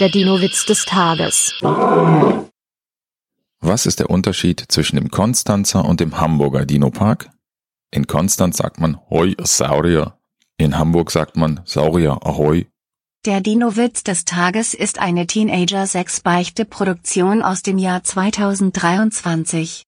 [0.00, 1.54] Der Dino-Witz des Tages.
[3.60, 7.30] Was ist der Unterschied zwischen dem Konstanzer und dem Hamburger Dino-Park?
[7.92, 10.18] In Konstanz sagt man Hoi Saurier.
[10.56, 12.66] In Hamburg sagt man Saurier Ahoi.
[13.24, 19.82] Der Dino-Witz des Tages ist eine Teenager-6-Beichte-Produktion aus dem Jahr 2023.